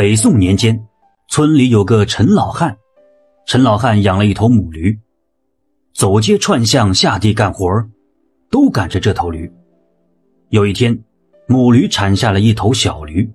[0.00, 0.82] 北宋年间，
[1.28, 2.74] 村里有个陈老汉，
[3.44, 4.98] 陈老汉养了一头母驴，
[5.92, 7.68] 走街串巷、下地干活
[8.50, 9.52] 都赶着这头驴。
[10.48, 10.98] 有一天，
[11.46, 13.30] 母驴产下了一头小驴，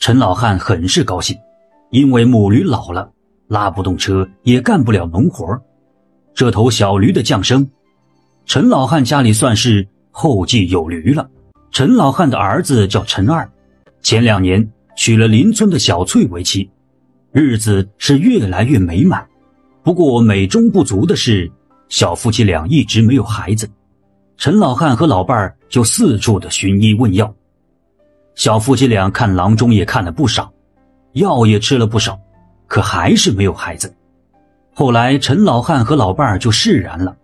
[0.00, 1.38] 陈老汉很是高兴，
[1.92, 3.08] 因为母驴老了，
[3.46, 5.46] 拉不动车，也干不了农活
[6.34, 7.70] 这头小驴的降生，
[8.46, 11.30] 陈老汉家里算是后继有驴了。
[11.70, 13.48] 陈老汉的儿子叫陈二，
[14.02, 14.68] 前两年。
[14.96, 16.70] 娶了邻村的小翠为妻，
[17.32, 19.26] 日子是越来越美满。
[19.82, 21.50] 不过美中不足的是，
[21.88, 23.68] 小夫妻俩一直没有孩子。
[24.36, 27.32] 陈老汉和老伴儿就四处的寻医问药。
[28.34, 30.52] 小夫妻俩看郎中也看了不少，
[31.12, 32.18] 药也吃了不少，
[32.66, 33.92] 可还是没有孩子。
[34.72, 37.16] 后来陈老汉和老伴儿就释然了，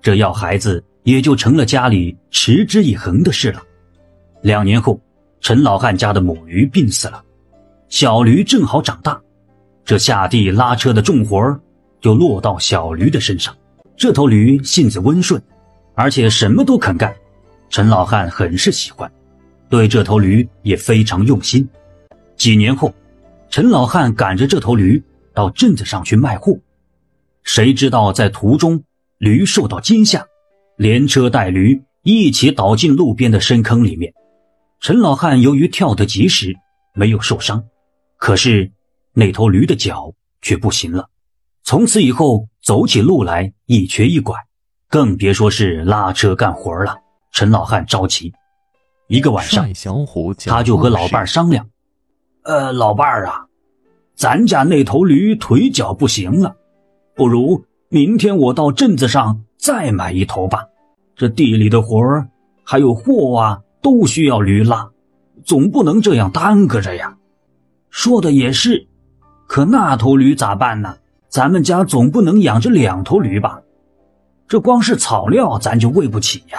[0.00, 3.62] 这要孩子也就成了家里持之以恒的事了。
[4.42, 5.00] 两年后。
[5.40, 7.24] 陈老汉家的母驴病死了，
[7.88, 9.20] 小驴正好长大，
[9.84, 11.58] 这下地拉车的重活
[12.00, 13.54] 就落到小驴的身上。
[13.96, 15.42] 这头驴性子温顺，
[15.94, 17.14] 而且什么都肯干，
[17.68, 19.10] 陈老汉很是喜欢，
[19.68, 21.68] 对这头驴也非常用心。
[22.36, 22.94] 几年后，
[23.48, 25.02] 陈老汉赶着这头驴
[25.34, 26.56] 到镇子上去卖货，
[27.42, 28.82] 谁知道在途中
[29.18, 30.24] 驴受到惊吓，
[30.76, 34.12] 连车带驴一起倒进路边的深坑里面。
[34.80, 36.56] 陈老汉由于跳得及时，
[36.94, 37.62] 没有受伤，
[38.16, 38.72] 可是
[39.12, 41.06] 那头驴的脚却不行了，
[41.62, 44.34] 从此以后走起路来一瘸一拐，
[44.88, 46.96] 更别说是拉车干活了。
[47.30, 48.32] 陈老汉着急，
[49.06, 49.70] 一个晚上，
[50.46, 51.68] 他就和老伴商量
[52.44, 53.44] ：“呃，老伴儿啊，
[54.14, 56.56] 咱家那头驴腿脚不行了，
[57.14, 60.64] 不如明天我到镇子上再买一头吧。
[61.14, 62.30] 这地里的活儿
[62.64, 64.90] 还有货啊。”都需要驴拉，
[65.44, 67.16] 总不能这样耽搁着呀。
[67.90, 68.86] 说的也是，
[69.46, 70.96] 可那头驴咋办呢？
[71.28, 73.60] 咱们家总不能养着两头驴吧？
[74.48, 76.58] 这光是草料咱就喂不起呀。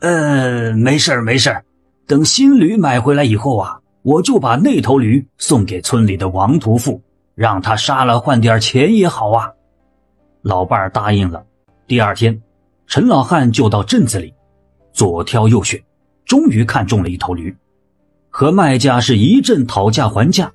[0.00, 1.64] 呃，没事儿没事儿，
[2.06, 7.02] 等新驴买回来以后啊，我就把那头驴送给村里的王屠夫，
[7.34, 9.50] 让他杀了换点钱也好啊。
[10.40, 11.44] 老伴儿答应了。
[11.86, 12.42] 第二天，
[12.86, 14.32] 陈老汉就到镇子里，
[14.92, 15.78] 左挑右选。
[16.28, 17.56] 终于看中了一头驴，
[18.28, 20.52] 和卖家是一阵讨价还价，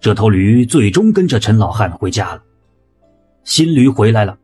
[0.00, 2.42] 这头驴最终跟着陈老汉回家了。
[3.44, 4.38] 新驴回来了，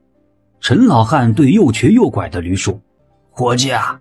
[0.61, 2.79] 陈老汉对又瘸又拐的驴说
[3.33, 3.99] ：“伙计啊，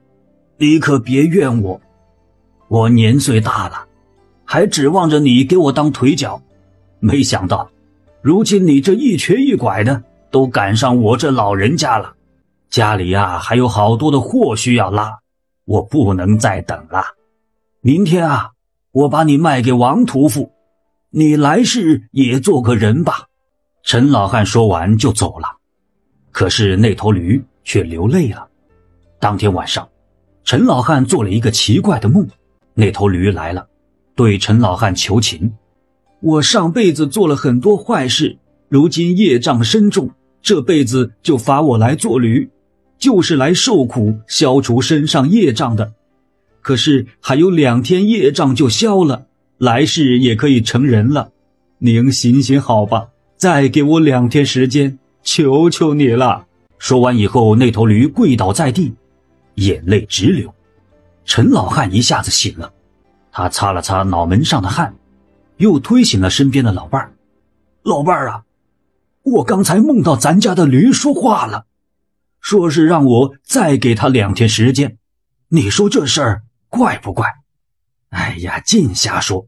[0.58, 1.80] 你可别怨我，
[2.68, 3.86] 我年岁大了，
[4.44, 6.42] 还指望着你给我当腿脚，
[7.00, 7.72] 没想到，
[8.22, 12.14] 如今你这一瘸一拐的都赶上我这老人家了，
[12.70, 15.18] 家里呀还有好多的货需要拉。”
[15.72, 17.02] 我不能再等了，
[17.80, 18.52] 明天啊，
[18.92, 20.52] 我把你卖给王屠夫，
[21.12, 23.28] 你来世也做个人吧。
[23.82, 25.48] 陈老汉说完就走了，
[26.30, 28.50] 可是那头驴却流泪了。
[29.18, 29.88] 当天晚上，
[30.44, 32.28] 陈老汉做了一个奇怪的梦，
[32.74, 33.66] 那头驴来了，
[34.14, 35.54] 对陈老汉求情
[36.20, 40.12] ：“我上辈子做了很多坏事，如今业障深重，
[40.42, 42.52] 这辈子就罚我来做驴。”
[43.02, 45.94] 就是来受苦、消除身上业障的，
[46.62, 49.26] 可是还有两天业障就消了，
[49.58, 51.32] 来世也可以成人了。
[51.80, 56.46] 您行行好吧，再给我两天时间，求求你了。
[56.78, 58.94] 说完以后，那头驴跪倒在地，
[59.56, 60.54] 眼泪直流。
[61.26, 62.72] 陈老汉一下子醒了，
[63.32, 64.94] 他擦了擦脑门上的汗，
[65.58, 67.12] 又推醒了身边的老伴儿。
[67.82, 68.44] 老伴儿啊，
[69.24, 71.66] 我刚才梦到咱家的驴说话了。
[72.42, 74.98] 说是让我再给他两天时间，
[75.48, 77.30] 你说这事儿怪不怪？
[78.10, 79.48] 哎呀，净瞎说！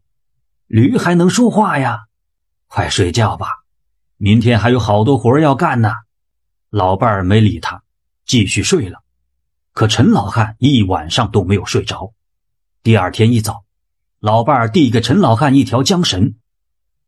[0.67, 2.01] 驴还能说话呀？
[2.67, 3.47] 快睡觉吧，
[4.17, 5.91] 明天还有好多活要干呢。
[6.69, 7.83] 老伴儿没理他，
[8.25, 9.03] 继续睡了。
[9.73, 12.13] 可陈老汉一晚上都没有睡着。
[12.83, 13.63] 第二天一早，
[14.19, 16.35] 老伴儿递给陈老汉一条缰绳，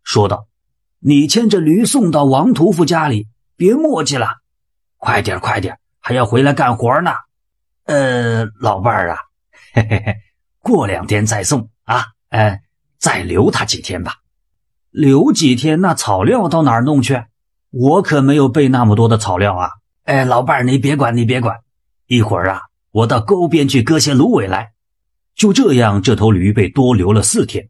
[0.03, 0.47] 说道
[0.99, 4.37] ：“你牵着驴送到王屠夫家里，别磨叽了。”
[4.97, 7.11] 快点，快点，还要回来干活呢。
[7.85, 9.17] 呃，老伴儿啊，
[9.73, 10.15] 嘿嘿嘿，
[10.59, 12.05] 过两天再送啊。
[12.29, 12.59] 呃，
[12.97, 14.15] 再留他几天吧。
[14.89, 17.23] 留几天，那草料到哪儿弄去？
[17.69, 19.69] 我可没有备那么多的草料啊。
[20.05, 21.57] 哎，老伴儿，你别管，你别管。
[22.07, 22.61] 一会儿啊，
[22.91, 24.71] 我到沟边去割些芦苇来。
[25.35, 27.69] 就这样，这头驴被多留了四天。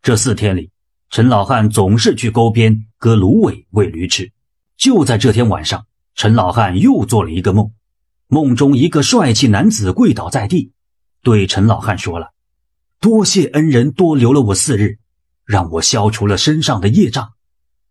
[0.00, 0.70] 这四天里，
[1.10, 4.32] 陈老汉总是去沟边割芦苇喂驴吃。
[4.76, 5.84] 就在这天晚上。
[6.14, 7.72] 陈老汉又做了一个梦，
[8.28, 10.72] 梦中一个帅气男子跪倒在地，
[11.22, 12.32] 对陈老汉说了
[13.00, 14.98] ：“多谢恩人多留了我四日，
[15.44, 17.32] 让我消除了身上的业障。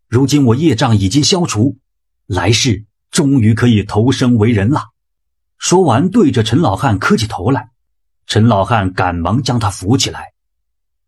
[0.08, 1.78] 如今我业障已经消除，
[2.26, 4.90] 来世终于可以投生为人了。
[5.58, 7.70] 说完，对着陈老汉磕起头来。
[8.26, 10.32] 陈老汉赶忙将他扶起来。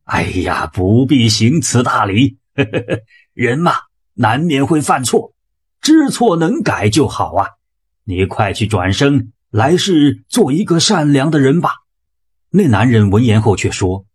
[0.04, 2.38] 哎呀，不必行此大礼，
[3.34, 3.72] 人嘛，
[4.14, 5.33] 难免会犯错，
[5.84, 7.46] 知错能改就好啊。
[8.04, 11.74] 你快去转生，来世做一个善良的人吧。
[12.48, 14.06] 那男人闻言后却说：“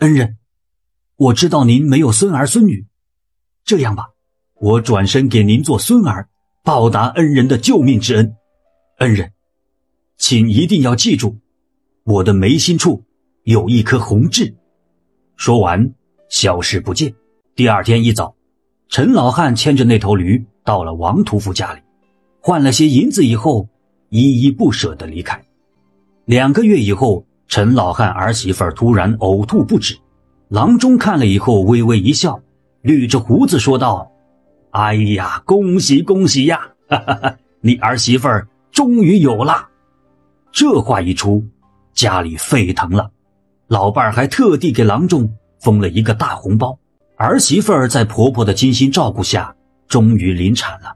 [0.00, 0.36] 恩人，
[1.16, 2.86] 我知道您没有孙儿孙女，
[3.64, 4.10] 这样吧。”
[4.60, 6.28] 我转身给您做孙儿，
[6.62, 8.36] 报答恩人的救命之恩。
[8.98, 9.32] 恩人，
[10.18, 11.38] 请一定要记住，
[12.04, 13.04] 我的眉心处
[13.44, 14.54] 有一颗红痣。
[15.36, 15.94] 说完，
[16.28, 17.14] 消失不见。
[17.54, 18.34] 第二天一早，
[18.88, 21.80] 陈老汉牵着那头驴到了王屠夫家里，
[22.40, 23.68] 换了些银子以后，
[24.08, 25.38] 依依不舍地离开。
[26.24, 29.94] 两个月以后，陈老汉儿媳妇突然呕吐不止，
[30.48, 32.40] 郎中看了以后微微一笑，
[32.82, 34.10] 捋着胡子说道。
[34.70, 36.60] 哎呀，恭喜恭喜呀！
[36.88, 38.28] 哈哈哈，你儿媳妇
[38.70, 39.68] 终于有了。
[40.50, 41.44] 这话一出，
[41.92, 43.10] 家里沸腾了。
[43.66, 45.30] 老伴儿还特地给郎中
[45.60, 46.78] 封了一个大红包。
[47.18, 49.52] 儿媳妇儿在婆婆的精心照顾下，
[49.88, 50.94] 终于临产了。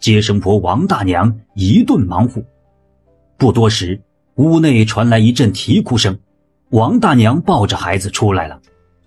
[0.00, 2.42] 接生婆王大娘一顿忙活。
[3.38, 4.02] 不多时，
[4.34, 6.18] 屋内传来一阵啼哭声。
[6.70, 8.60] 王大娘抱着孩子出来了，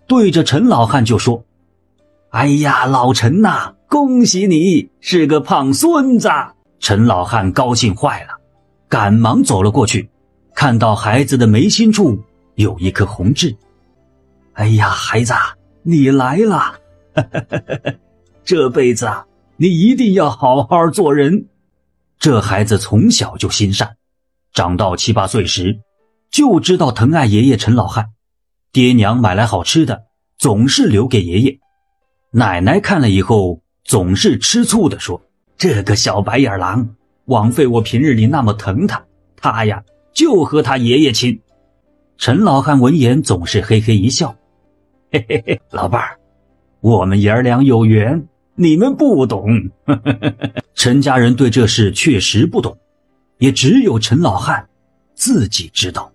[0.08, 1.44] 对着陈老汉就说
[2.32, 6.30] ：“哎呀，老陈呐！”恭喜你是个胖孙子！
[6.80, 8.30] 陈老汉高兴坏了，
[8.88, 10.10] 赶忙走了过去，
[10.54, 12.18] 看到孩子的眉心处
[12.56, 13.56] 有一颗红痣。
[14.54, 15.34] 哎呀，孩子，
[15.86, 16.80] 你来了！
[18.44, 19.26] 这辈子啊，
[19.58, 21.46] 你一定要好好做人。
[22.20, 23.96] 这孩子从小就心善，
[24.52, 25.80] 长到七八岁时，
[26.32, 28.08] 就知道疼爱爷爷陈老汉。
[28.72, 30.06] 爹娘买来好吃的，
[30.38, 31.60] 总是留给爷爷。
[32.32, 33.62] 奶奶看了以后。
[33.88, 35.22] 总是吃醋地说
[35.60, 36.96] ：“这个小白眼狼，
[37.26, 39.06] 枉费我平日里那么疼他。
[39.38, 41.40] 他呀，就和他爷爷亲。”
[42.18, 44.36] 陈老汉闻言总是嘿嘿一笑
[45.12, 46.18] ：“嘿嘿嘿，老伴儿，
[46.82, 49.48] 我们爷儿俩有缘，你们不懂。
[50.76, 52.78] ”陈家人对这事确实不懂，
[53.38, 54.68] 也只有陈老汉
[55.14, 56.12] 自己知道。